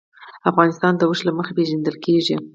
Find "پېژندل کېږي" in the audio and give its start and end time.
1.57-2.35